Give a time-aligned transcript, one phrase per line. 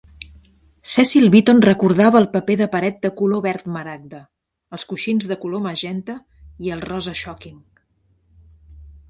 [0.91, 4.23] Cecil Beaton recordava el paper de paret de color verd maragda,
[4.79, 6.17] els coixins de color magenta
[6.69, 7.63] i el rosa "shocking".